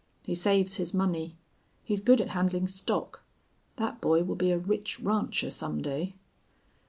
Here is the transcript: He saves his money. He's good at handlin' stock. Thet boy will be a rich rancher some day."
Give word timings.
He 0.23 0.33
saves 0.33 0.77
his 0.77 0.95
money. 0.95 1.35
He's 1.83 2.01
good 2.01 2.19
at 2.21 2.29
handlin' 2.29 2.67
stock. 2.67 3.21
Thet 3.77 4.01
boy 4.01 4.23
will 4.23 4.33
be 4.33 4.49
a 4.49 4.57
rich 4.57 4.99
rancher 4.99 5.51
some 5.51 5.79
day." 5.83 6.15